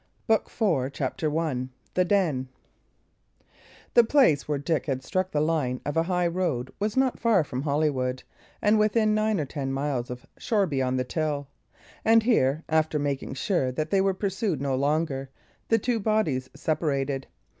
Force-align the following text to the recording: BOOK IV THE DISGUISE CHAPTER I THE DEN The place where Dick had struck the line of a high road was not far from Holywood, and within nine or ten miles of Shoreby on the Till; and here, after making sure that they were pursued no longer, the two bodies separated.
BOOK 0.25 0.47
IV 0.47 0.57
THE 0.57 0.65
DISGUISE 0.65 0.91
CHAPTER 0.93 1.37
I 1.37 1.67
THE 1.93 2.05
DEN 2.05 2.47
The 3.93 4.03
place 4.03 4.47
where 4.47 4.57
Dick 4.57 4.87
had 4.87 5.03
struck 5.03 5.29
the 5.29 5.39
line 5.39 5.79
of 5.85 5.95
a 5.95 6.01
high 6.01 6.25
road 6.25 6.73
was 6.79 6.97
not 6.97 7.19
far 7.19 7.43
from 7.43 7.61
Holywood, 7.61 8.23
and 8.63 8.79
within 8.79 9.13
nine 9.13 9.39
or 9.39 9.45
ten 9.45 9.71
miles 9.71 10.09
of 10.09 10.25
Shoreby 10.39 10.81
on 10.81 10.95
the 10.95 11.03
Till; 11.03 11.47
and 12.03 12.23
here, 12.23 12.63
after 12.67 12.97
making 12.97 13.35
sure 13.35 13.71
that 13.73 13.91
they 13.91 14.01
were 14.01 14.15
pursued 14.15 14.59
no 14.59 14.73
longer, 14.73 15.29
the 15.67 15.77
two 15.77 15.99
bodies 15.99 16.49
separated. 16.55 17.27